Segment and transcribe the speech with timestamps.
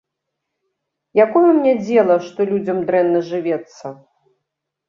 [1.25, 3.85] Якое мне дзела, што людзям дрэнна жывецца!